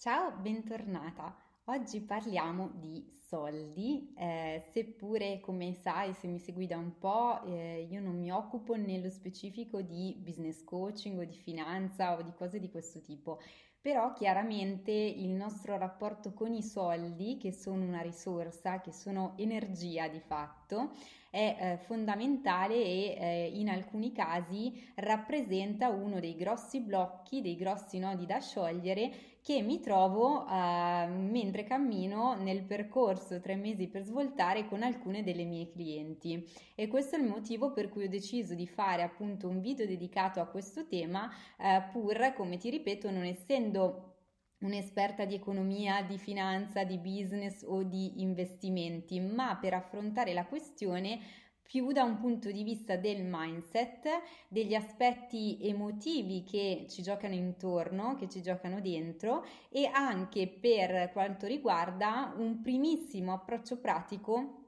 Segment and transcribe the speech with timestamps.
[0.00, 1.36] Ciao, bentornata.
[1.64, 7.88] Oggi parliamo di soldi, eh, seppure come sai, se mi segui da un po', eh,
[7.90, 12.60] io non mi occupo nello specifico di business coaching o di finanza o di cose
[12.60, 13.40] di questo tipo,
[13.80, 20.06] però chiaramente il nostro rapporto con i soldi, che sono una risorsa, che sono energia
[20.06, 20.92] di fatto,
[21.30, 27.98] è eh, fondamentale e eh, in alcuni casi rappresenta uno dei grossi blocchi, dei grossi
[27.98, 34.66] nodi da sciogliere che mi trovo eh, mentre cammino nel percorso tre mesi per svoltare
[34.66, 36.46] con alcune delle mie clienti.
[36.74, 40.40] E questo è il motivo per cui ho deciso di fare appunto un video dedicato
[40.40, 44.16] a questo tema eh, pur come ti ripeto non essendo
[44.58, 51.20] un'esperta di economia, di finanza, di business o di investimenti, ma per affrontare la questione
[51.68, 54.08] più da un punto di vista del mindset,
[54.48, 61.46] degli aspetti emotivi che ci giocano intorno, che ci giocano dentro e anche per quanto
[61.46, 64.67] riguarda un primissimo approccio pratico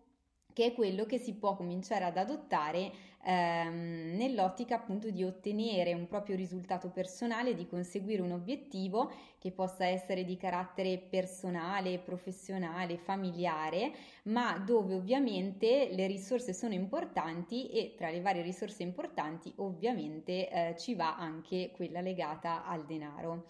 [0.53, 2.93] che è quello che si può cominciare ad adottare
[3.25, 9.87] ehm, nell'ottica appunto di ottenere un proprio risultato personale, di conseguire un obiettivo che possa
[9.87, 13.93] essere di carattere personale, professionale, familiare,
[14.25, 20.75] ma dove ovviamente le risorse sono importanti e tra le varie risorse importanti ovviamente eh,
[20.77, 23.47] ci va anche quella legata al denaro.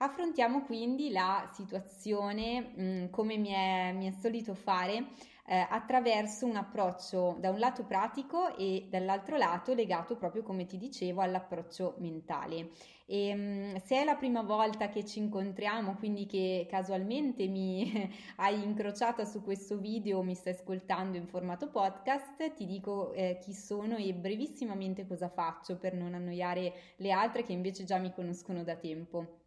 [0.00, 5.08] Affrontiamo quindi la situazione mh, mm, come mi è, mi è solito fare
[5.48, 10.76] eh, attraverso un approccio da un lato pratico e dall'altro lato legato proprio come ti
[10.76, 12.68] dicevo all'approccio mentale.
[13.06, 17.90] E, mm, se è la prima volta che ci incontriamo, quindi che casualmente mi
[18.36, 23.54] hai incrociata su questo video mi stai ascoltando in formato podcast, ti dico eh, chi
[23.54, 28.62] sono e brevissimamente cosa faccio per non annoiare le altre che invece già mi conoscono
[28.62, 29.38] da tempo.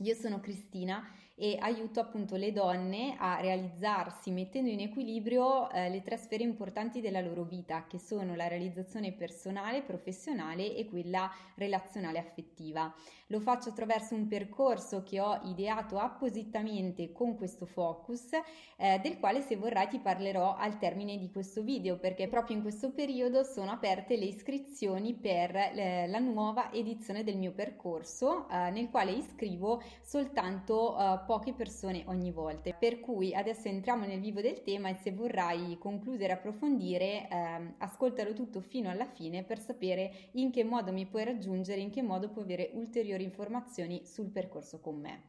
[0.00, 1.02] Io sono Cristina
[1.38, 7.00] e aiuto appunto le donne a realizzarsi mettendo in equilibrio eh, le tre sfere importanti
[7.00, 12.92] della loro vita, che sono la realizzazione personale, professionale e quella relazionale affettiva.
[13.28, 18.30] Lo faccio attraverso un percorso che ho ideato appositamente con questo focus,
[18.76, 22.62] eh, del quale se vorrai ti parlerò al termine di questo video, perché proprio in
[22.62, 28.70] questo periodo sono aperte le iscrizioni per eh, la nuova edizione del mio percorso, eh,
[28.70, 32.72] nel quale iscrivo soltanto uh, poche persone ogni volta.
[32.72, 38.32] Per cui adesso entriamo nel vivo del tema e se vorrai concludere approfondire, eh, ascoltalo
[38.32, 42.30] tutto fino alla fine per sapere in che modo mi puoi raggiungere, in che modo
[42.30, 45.24] puoi avere ulteriori informazioni sul percorso con me.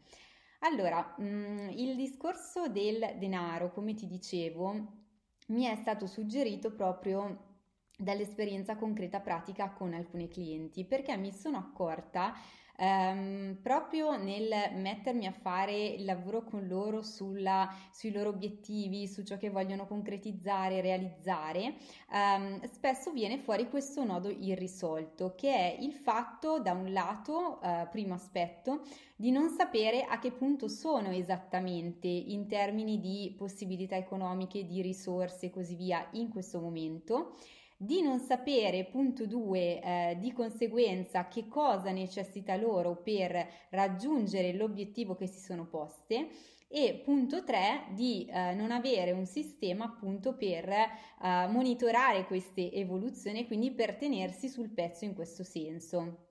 [0.60, 4.74] Allora, mh, mm, il discorso del denaro, come ti dicevo,
[5.48, 7.48] mi è stato suggerito proprio
[7.98, 12.34] dall'esperienza concreta pratica con alcuni clienti perché mi sono accorta
[12.80, 19.24] ehm, proprio nel mettermi a fare il lavoro con loro sulla, sui loro obiettivi, su
[19.24, 21.76] ciò che vogliono concretizzare, realizzare,
[22.12, 27.88] ehm, spesso viene fuori questo nodo irrisolto, che è il fatto, da un lato, eh,
[27.92, 28.82] primo aspetto,
[29.16, 35.48] di non sapere a che punto sono esattamente in termini di possibilità economiche, di risorse
[35.48, 37.36] e così via in questo momento
[37.82, 45.16] di non sapere, punto 2, eh, di conseguenza che cosa necessita loro per raggiungere l'obiettivo
[45.16, 46.28] che si sono poste
[46.68, 50.90] e punto 3 di eh, non avere un sistema appunto per eh,
[51.22, 56.26] monitorare queste evoluzioni quindi per tenersi sul pezzo in questo senso.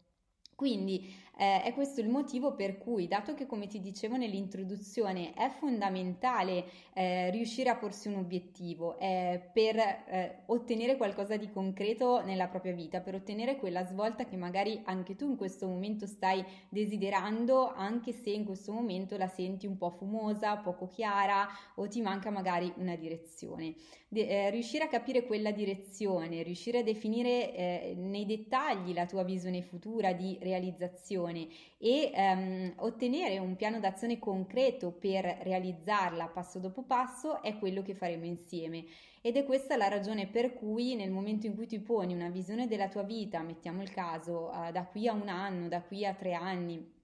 [0.55, 5.49] Quindi eh, è questo il motivo per cui, dato che come ti dicevo nell'introduzione è
[5.49, 12.49] fondamentale eh, riuscire a porsi un obiettivo eh, per eh, ottenere qualcosa di concreto nella
[12.49, 17.73] propria vita, per ottenere quella svolta che magari anche tu in questo momento stai desiderando,
[17.73, 22.31] anche se in questo momento la senti un po' fumosa, poco chiara o ti manca
[22.31, 23.77] magari una direzione.
[24.11, 29.23] De- eh, riuscire a capire quella direzione, riuscire a definire eh, nei dettagli la tua
[29.23, 31.47] visione futura di realizzazione
[31.77, 37.95] e ehm, ottenere un piano d'azione concreto per realizzarla passo dopo passo è quello che
[37.95, 38.87] faremo insieme.
[39.21, 42.67] Ed è questa la ragione per cui nel momento in cui ti poni una visione
[42.67, 46.15] della tua vita, mettiamo il caso, eh, da qui a un anno, da qui a
[46.15, 46.97] tre anni,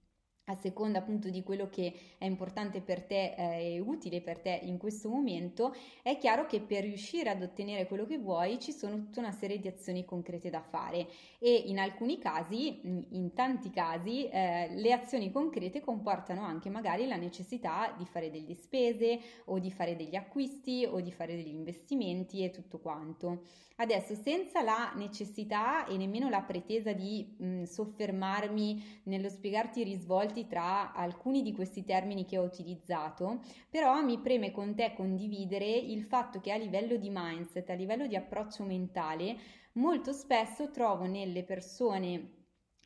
[0.45, 4.59] a seconda appunto di quello che è importante per te eh, e utile per te
[4.63, 8.95] in questo momento, è chiaro che per riuscire ad ottenere quello che vuoi ci sono
[8.97, 11.07] tutta una serie di azioni concrete da fare
[11.39, 17.15] e in alcuni casi, in tanti casi, eh, le azioni concrete comportano anche magari la
[17.15, 22.43] necessità di fare delle spese o di fare degli acquisti o di fare degli investimenti
[22.43, 23.41] e tutto quanto.
[23.77, 30.34] Adesso, senza la necessità e nemmeno la pretesa di mh, soffermarmi nello spiegarti i risvolti
[30.35, 33.39] coinvolti tra alcuni di questi termini che ho utilizzato,
[33.69, 38.05] però mi preme con te condividere il fatto che a livello di mindset, a livello
[38.05, 39.37] di approccio mentale,
[39.73, 42.34] molto spesso trovo nelle persone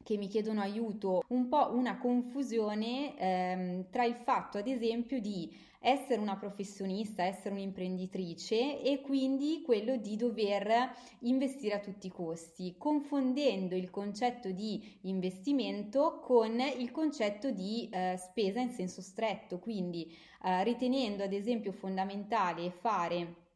[0.09, 5.55] che mi chiedono aiuto un po' una confusione ehm, tra il fatto, ad esempio, di
[5.81, 12.73] essere una professionista, essere un'imprenditrice e quindi quello di dover investire a tutti i costi,
[12.75, 20.11] confondendo il concetto di investimento con il concetto di eh, spesa in senso stretto, quindi
[20.43, 23.48] eh, ritenendo ad esempio fondamentale fare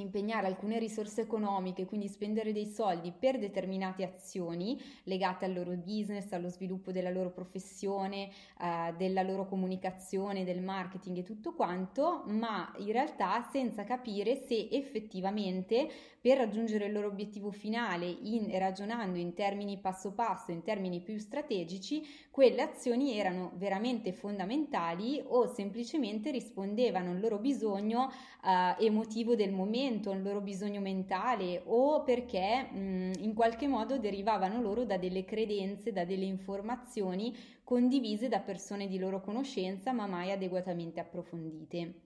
[0.00, 6.32] impegnare alcune risorse economiche, quindi spendere dei soldi per determinate azioni legate al loro business,
[6.32, 8.28] allo sviluppo della loro professione,
[8.60, 14.68] eh, della loro comunicazione, del marketing e tutto quanto, ma in realtà senza capire se
[14.70, 15.88] effettivamente
[16.26, 21.18] per raggiungere il loro obiettivo finale, in, ragionando in termini passo passo, in termini più
[21.18, 28.10] strategici, quelle azioni erano veramente fondamentali o semplicemente rispondevano al loro bisogno
[28.44, 34.60] eh, emotivo del momento, al loro bisogno mentale o perché mh, in qualche modo derivavano
[34.60, 37.34] loro da delle credenze, da delle informazioni
[37.64, 42.05] condivise da persone di loro conoscenza ma mai adeguatamente approfondite.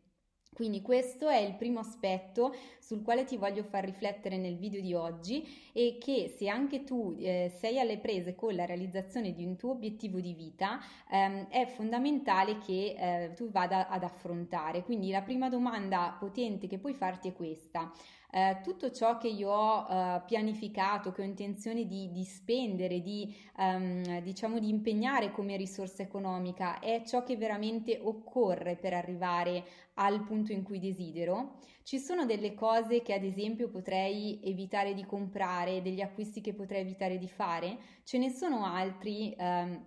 [0.52, 4.92] Quindi questo è il primo aspetto sul quale ti voglio far riflettere nel video di
[4.94, 9.56] oggi e che se anche tu eh, sei alle prese con la realizzazione di un
[9.56, 10.80] tuo obiettivo di vita
[11.10, 14.82] ehm, è fondamentale che eh, tu vada ad affrontare.
[14.82, 17.90] Quindi la prima domanda potente che puoi farti è questa
[18.32, 23.34] eh, tutto ciò che io ho eh, pianificato, che ho intenzione di, di spendere, di,
[23.56, 30.22] um, diciamo, di impegnare come risorsa economica, è ciò che veramente occorre per arrivare al
[30.22, 31.58] punto in cui desidero.
[31.82, 36.82] Ci sono delle cose che ad esempio potrei evitare di comprare, degli acquisti che potrei
[36.82, 39.34] evitare di fare, ce ne sono altri.
[39.38, 39.86] Um,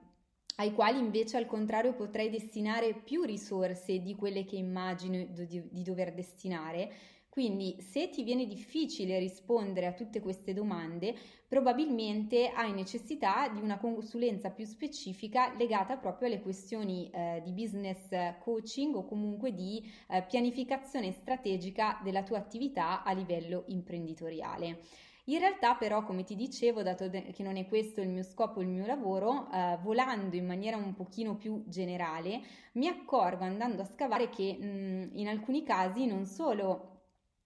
[0.58, 5.82] ai quali invece al contrario potrei destinare più risorse di quelle che immagino di, di
[5.82, 6.92] dover destinare,
[7.34, 11.16] quindi se ti viene difficile rispondere a tutte queste domande,
[11.48, 18.08] probabilmente hai necessità di una consulenza più specifica legata proprio alle questioni eh, di business
[18.38, 24.82] coaching o comunque di eh, pianificazione strategica della tua attività a livello imprenditoriale.
[25.26, 28.68] In realtà però, come ti dicevo, dato che non è questo il mio scopo, il
[28.68, 32.42] mio lavoro, eh, volando in maniera un pochino più generale,
[32.74, 36.93] mi accorgo andando a scavare che mh, in alcuni casi non solo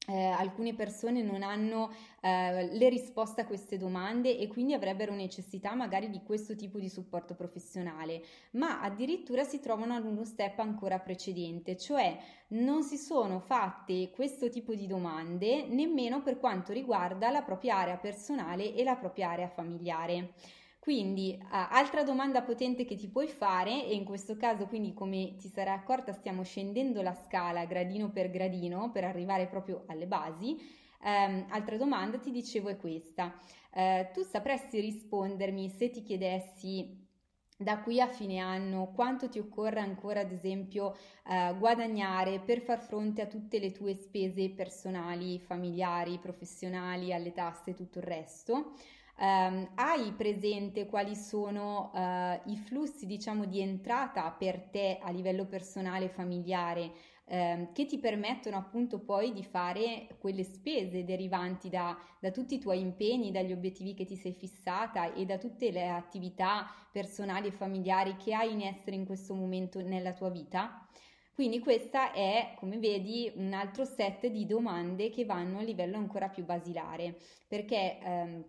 [0.09, 5.74] eh, alcune persone non hanno eh, le risposte a queste domande e quindi avrebbero necessità
[5.75, 11.00] magari di questo tipo di supporto professionale, ma addirittura si trovano ad uno step ancora
[11.00, 12.18] precedente, cioè
[12.50, 17.98] non si sono fatte questo tipo di domande nemmeno per quanto riguarda la propria area
[17.98, 20.33] personale e la propria area familiare.
[20.88, 25.36] Quindi, uh, altra domanda potente che ti puoi fare, e in questo caso, quindi come
[25.36, 30.56] ti sarai accorta, stiamo scendendo la scala gradino per gradino per arrivare proprio alle basi.
[31.01, 33.38] Um, altra domanda ti dicevo è questa.
[33.74, 37.06] Uh, tu sapresti rispondermi se ti chiedessi
[37.60, 40.95] da qui a fine anno quanto ti occorre ancora ad esempio
[41.25, 47.72] eh, guadagnare per far fronte a tutte le tue spese personali, familiari, professionali, alle tasse
[47.72, 48.74] e tutto il resto.
[49.19, 55.48] Um, hai presente quali sono uh, i flussi, diciamo, di entrata per te a livello
[55.48, 56.92] personale e familiare
[57.25, 62.60] um, che ti permettono appunto poi di fare quelle spese derivanti da, da tutti i
[62.60, 67.51] tuoi impegni, dagli obiettivi che ti sei fissata e da tutte le attività personali e
[67.51, 70.88] familiari che hai in essere in questo momento nella tua vita?
[71.34, 76.30] Quindi questa è, come vedi, un altro set di domande che vanno a livello ancora
[76.30, 77.15] più basilare,
[77.48, 78.46] perché ehm,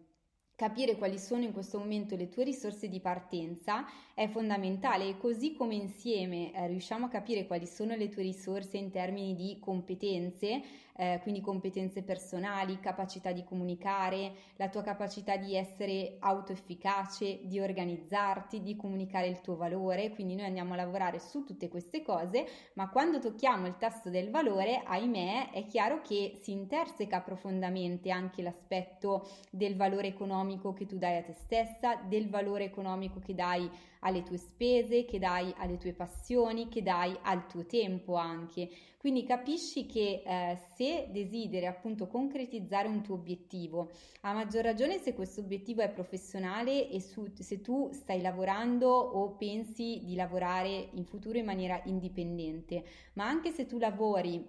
[0.58, 5.54] Capire quali sono in questo momento le tue risorse di partenza è fondamentale e così
[5.54, 10.60] come insieme eh, riusciamo a capire quali sono le tue risorse in termini di competenze,
[11.00, 18.60] eh, quindi competenze personali, capacità di comunicare, la tua capacità di essere autoefficace, di organizzarti,
[18.60, 22.88] di comunicare il tuo valore, quindi noi andiamo a lavorare su tutte queste cose, ma
[22.90, 29.28] quando tocchiamo il tasto del valore, ahimè, è chiaro che si interseca profondamente anche l'aspetto
[29.52, 34.22] del valore economico che tu dai a te stessa, del valore economico che dai alle
[34.22, 38.68] tue spese, che dai alle tue passioni, che dai al tuo tempo anche.
[38.98, 45.14] Quindi capisci che eh, se desideri appunto concretizzare un tuo obiettivo, a maggior ragione se
[45.14, 51.04] questo obiettivo è professionale e su, se tu stai lavorando o pensi di lavorare in
[51.04, 54.44] futuro in maniera indipendente, ma anche se tu lavori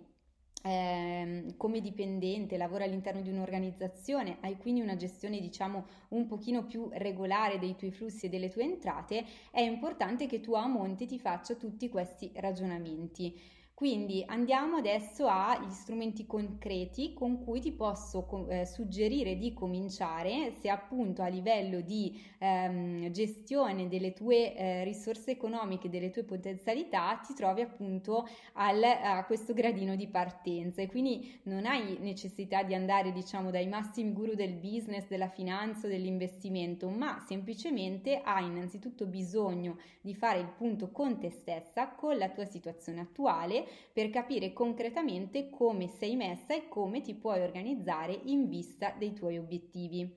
[0.63, 6.89] eh, come dipendente, lavora all'interno di un'organizzazione, hai quindi una gestione diciamo un pochino più
[6.91, 11.20] regolare dei tuoi flussi e delle tue entrate, è importante che tu a monte ti
[11.20, 13.58] faccia tutti questi ragionamenti.
[13.79, 20.67] Quindi andiamo adesso agli strumenti concreti con cui ti posso eh, suggerire di cominciare se
[20.67, 27.33] appunto a livello di ehm, gestione delle tue eh, risorse economiche, delle tue potenzialità, ti
[27.33, 30.81] trovi appunto al, a questo gradino di partenza.
[30.81, 35.88] E quindi non hai necessità di andare diciamo dai massimi guru del business, della finanza
[35.88, 42.27] dell'investimento, ma semplicemente hai innanzitutto bisogno di fare il punto con te stessa, con la
[42.27, 48.47] tua situazione attuale per capire concretamente come sei messa e come ti puoi organizzare in
[48.47, 50.15] vista dei tuoi obiettivi.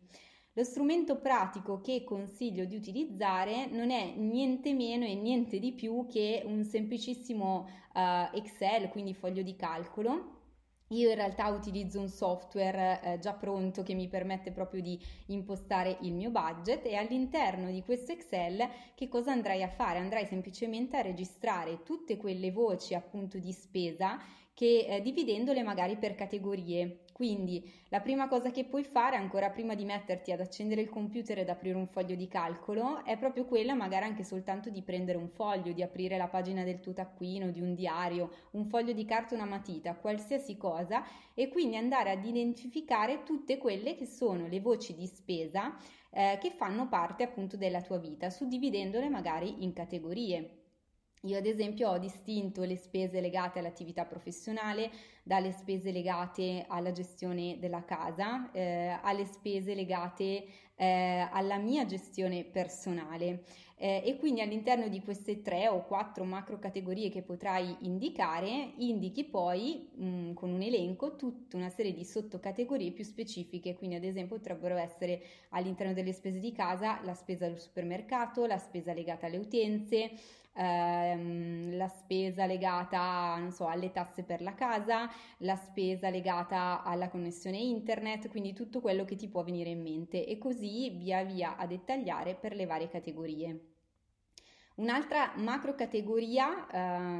[0.54, 6.06] Lo strumento pratico che consiglio di utilizzare non è niente meno e niente di più
[6.08, 10.31] che un semplicissimo uh, Excel, quindi foglio di calcolo
[10.92, 15.98] io in realtà utilizzo un software eh, già pronto che mi permette proprio di impostare
[16.02, 19.98] il mio budget e all'interno di questo Excel che cosa andrai a fare?
[19.98, 24.18] Andrai semplicemente a registrare tutte quelle voci appunto di spesa
[24.54, 27.04] che eh, dividendole magari per categorie.
[27.22, 31.38] Quindi la prima cosa che puoi fare ancora prima di metterti ad accendere il computer
[31.38, 35.28] ed aprire un foglio di calcolo è proprio quella magari anche soltanto di prendere un
[35.28, 39.36] foglio, di aprire la pagina del tuo taccuino, di un diario, un foglio di carta,
[39.36, 44.92] una matita, qualsiasi cosa e quindi andare ad identificare tutte quelle che sono le voci
[44.92, 45.76] di spesa
[46.10, 50.61] eh, che fanno parte appunto della tua vita, suddividendole magari in categorie.
[51.24, 54.90] Io ad esempio ho distinto le spese legate all'attività professionale
[55.22, 62.42] dalle spese legate alla gestione della casa, eh, alle spese legate eh, alla mia gestione
[62.42, 63.44] personale.
[63.76, 69.24] Eh, e quindi all'interno di queste tre o quattro macro categorie che potrai indicare, indichi
[69.24, 74.04] poi mh, mm, con un elenco tutta una serie di sottocategorie più specifiche, quindi ad
[74.04, 79.26] esempio potrebbero essere all'interno delle spese di casa la spesa del supermercato, la spesa legata
[79.26, 80.12] alle utenze,
[80.54, 87.58] ehm, la spesa legata so, alle tasse per la casa, la spesa legata alla connessione
[87.58, 91.66] internet, quindi tutto quello che ti può venire in mente e così via via a
[91.66, 93.66] dettagliare per le varie categorie.
[94.74, 96.66] Un'altra macro categoria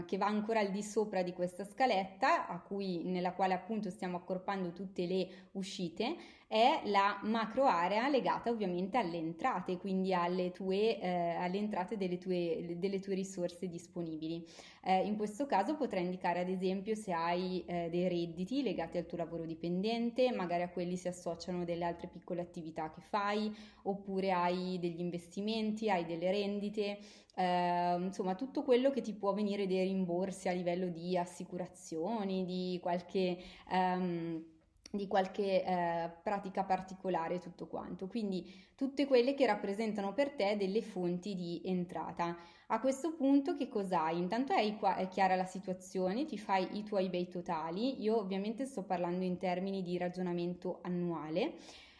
[0.00, 4.16] eh, che va ancora al di sopra di questa scaletta, cui, nella quale appunto stiamo
[4.16, 6.16] accorpando tutte le uscite,
[6.52, 12.18] è la macro area legata ovviamente alle entrate, quindi alle, tue, eh, alle entrate delle
[12.18, 14.46] tue, delle tue, risorse disponibili.
[14.84, 19.06] Eh, in questo caso potrai indicare ad esempio se hai eh, dei redditi legati al
[19.06, 23.50] tuo lavoro dipendente, magari a quelli si associano delle altre piccole attività che fai,
[23.84, 26.98] oppure hai degli investimenti, hai delle rendite,
[27.34, 32.78] eh, insomma tutto quello che ti può venire dei rimborsi a livello di assicurazioni, di
[32.82, 33.38] qualche...
[33.70, 34.50] Um,
[34.94, 40.82] di qualche eh, pratica particolare tutto quanto, quindi tutte quelle che rappresentano per te delle
[40.82, 42.36] fonti di entrata.
[42.66, 44.18] A questo punto che cos'hai?
[44.18, 48.66] Intanto hai qua, è chiara la situazione, ti fai i tuoi bei totali, io ovviamente
[48.66, 51.54] sto parlando in termini di ragionamento annuale.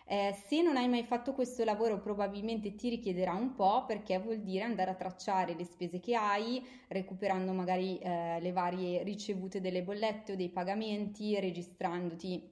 [0.04, 4.40] Eh, se non hai mai fatto questo lavoro probabilmente ti richiederà un po' perché vuol
[4.40, 9.82] dire andare a tracciare le spese che hai, recuperando magari eh, le varie ricevute delle
[9.82, 12.51] bollette o dei pagamenti, registrandoti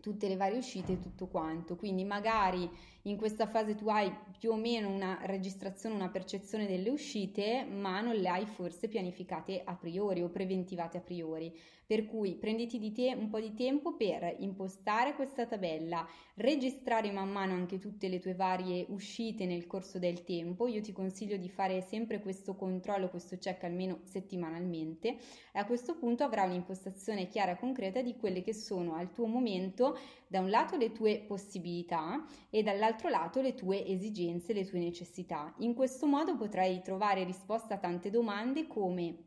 [0.00, 1.76] tutte le varie uscite e tutto quanto.
[1.76, 2.68] Quindi magari
[3.02, 8.00] in questa fase tu hai più o meno una registrazione, una percezione delle uscite, ma
[8.00, 11.56] non le hai forse pianificate a priori o preventivate a priori.
[11.88, 17.30] Per cui prenditi di te un po' di tempo per impostare questa tabella, registrare man
[17.30, 20.66] mano anche tutte le tue varie uscite nel corso del tempo.
[20.66, 25.10] Io ti consiglio di fare sempre questo controllo, questo check almeno settimanalmente
[25.52, 29.26] e a questo punto avrai un'impostazione chiara e concreta di quelle che sono al tuo
[29.26, 34.80] momento da un lato le tue possibilità e dall'altro lato le tue esigenze, le tue
[34.80, 35.54] necessità.
[35.58, 39.25] In questo modo potrai trovare risposta a tante domande come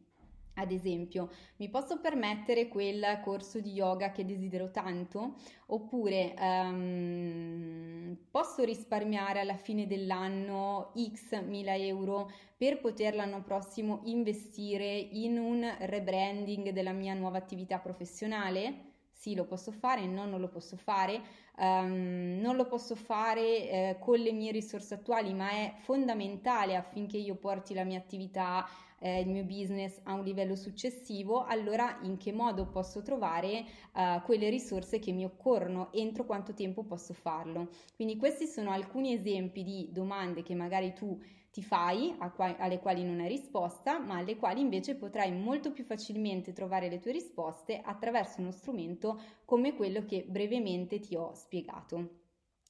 [0.60, 5.36] ad esempio, mi posso permettere quel corso di yoga che desidero tanto?
[5.68, 14.86] Oppure um, posso risparmiare alla fine dell'anno x mila euro per poter l'anno prossimo investire
[14.96, 18.88] in un rebranding della mia nuova attività professionale?
[19.20, 21.22] Sì, lo posso fare, no, non lo posso fare.
[21.58, 27.18] Um, non lo posso fare eh, con le mie risorse attuali, ma è fondamentale affinché
[27.18, 28.66] io porti la mia attività
[29.00, 34.22] eh, il mio business a un livello successivo, allora in che modo posso trovare uh,
[34.24, 37.70] quelle risorse che mi occorrono, entro quanto tempo posso farlo.
[37.96, 42.80] Quindi questi sono alcuni esempi di domande che magari tu ti ti fai, qua- alle
[42.80, 47.12] quali non hai risposta, ma alle quali invece potrai molto più facilmente trovare le tue
[47.12, 52.18] risposte attraverso uno strumento come quello che brevemente ti ho spiegato.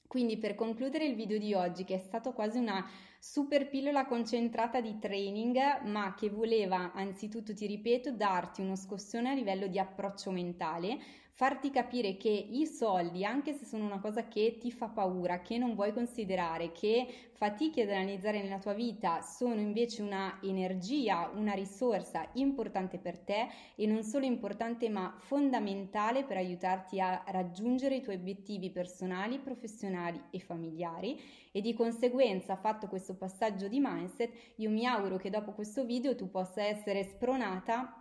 [0.08, 2.84] Quindi per concludere il video di oggi, che è stato quasi una
[3.20, 9.34] super pillola concentrata di training, ma che voleva anzitutto, ti ripeto, darti uno scossone a
[9.34, 10.98] livello di approccio mentale,
[11.40, 15.58] farti capire che i soldi, anche se sono una cosa che ti fa paura, che
[15.58, 21.54] non vuoi considerare, che fatichi ad analizzare nella tua vita, sono invece una energia, una
[21.54, 28.02] risorsa importante per te e non solo importante ma fondamentale per aiutarti a raggiungere i
[28.02, 31.48] tuoi obiettivi personali, professionali e familiari.
[31.52, 34.32] E di conseguenza fatto questo passaggio di mindset.
[34.56, 37.99] Io mi auguro che dopo questo video tu possa essere spronata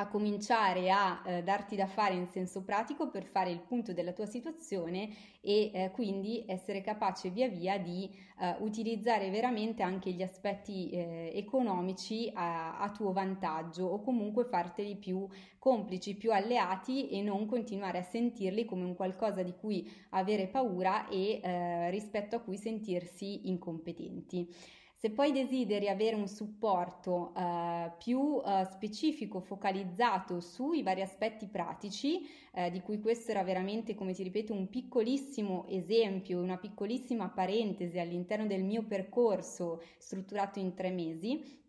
[0.00, 4.12] a cominciare a eh, darti da fare in senso pratico per fare il punto della
[4.12, 8.08] tua situazione e eh, quindi essere capace via via di
[8.40, 14.96] eh, utilizzare veramente anche gli aspetti eh, economici a, a, tuo vantaggio o comunque farteli
[14.96, 15.26] più
[15.58, 21.08] complici, più alleati e non continuare a sentirli come un qualcosa di cui avere paura
[21.08, 24.76] e eh, rispetto a cui sentirsi incompetenti.
[25.00, 32.26] Se poi desideri avere un supporto eh, più eh, specifico, focalizzato sui vari aspetti pratici,
[32.52, 38.00] eh, di cui questo era veramente, come ti ripeto, un piccolissimo esempio, una piccolissima parentesi
[38.00, 41.62] all'interno del mio percorso strutturato in tre mesi,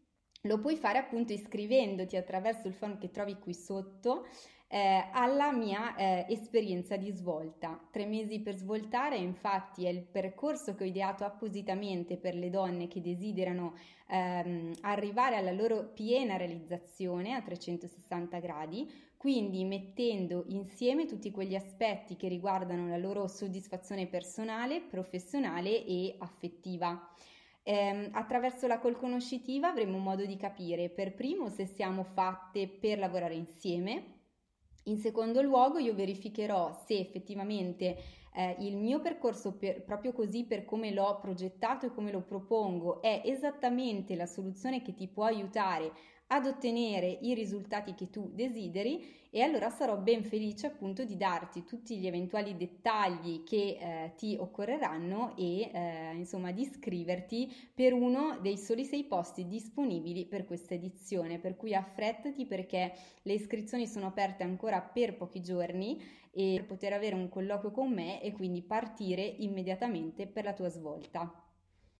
[0.43, 4.25] lo puoi fare appunto iscrivendoti attraverso il form che trovi qui sotto
[4.71, 7.79] eh, alla mia eh, esperienza di svolta.
[7.89, 12.87] Tre mesi per svoltare, infatti, è il percorso che ho ideato appositamente per le donne
[12.87, 13.73] che desiderano
[14.07, 22.15] ehm, arrivare alla loro piena realizzazione a 360 gradi, quindi mettendo insieme tutti quegli aspetti
[22.15, 27.11] che riguardano la loro soddisfazione personale, professionale e affettiva.
[27.63, 32.97] Eh, attraverso la call conoscitiva avremo modo di capire per primo se siamo fatte per
[32.99, 34.18] lavorare insieme,
[34.89, 37.97] in secondo luogo io verificherò se effettivamente
[38.33, 43.01] eh, il mio percorso per, proprio così per come l'ho progettato e come lo propongo
[43.01, 45.91] è esattamente la soluzione che ti può aiutare
[46.31, 51.63] ad ottenere i risultati che tu desideri e allora sarò ben felice appunto di darti
[51.63, 58.37] tutti gli eventuali dettagli che eh, ti occorreranno e eh, insomma di iscriverti per uno
[58.41, 64.07] dei soli sei posti disponibili per questa edizione per cui affrettati perché le iscrizioni sono
[64.07, 68.61] aperte ancora per pochi giorni e per poter avere un colloquio con me e quindi
[68.61, 71.48] partire immediatamente per la tua svolta.